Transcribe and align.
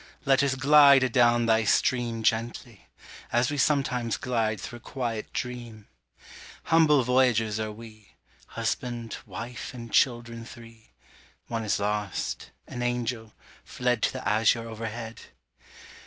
Let 0.25 0.41
us 0.41 0.55
glide 0.55 1.03
adown 1.03 1.45
thy 1.45 1.63
stream 1.63 2.23
Gently 2.23 2.89
as 3.31 3.51
we 3.51 3.59
sometimes 3.59 4.17
glide 4.17 4.59
Through 4.59 4.77
a 4.77 4.79
quiet 4.79 5.31
dream! 5.31 5.87
Humble 6.63 7.03
voyagers 7.03 7.59
are 7.59 7.71
we, 7.71 8.15
Husband, 8.57 9.15
wife, 9.27 9.75
and 9.75 9.93
children 9.93 10.43
three 10.43 10.89
(One 11.49 11.63
is 11.63 11.79
lost 11.79 12.49
an 12.65 12.81
angel, 12.81 13.33
fled 13.63 14.01
To 14.01 14.13
the 14.13 14.27
azure 14.27 14.67
overhead!) 14.67 15.21